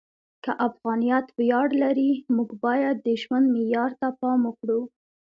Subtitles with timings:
[0.43, 4.81] که افغانیت ویاړ لري، موږ باید د ژوند معیار ته پام وکړو.